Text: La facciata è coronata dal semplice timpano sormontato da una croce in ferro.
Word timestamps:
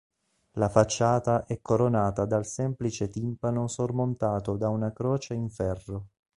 La 0.53 0.67
facciata 0.67 1.45
è 1.45 1.61
coronata 1.61 2.25
dal 2.25 2.43
semplice 2.47 3.07
timpano 3.07 3.67
sormontato 3.67 4.57
da 4.57 4.67
una 4.67 4.91
croce 4.91 5.35
in 5.35 5.51
ferro. 5.51 6.07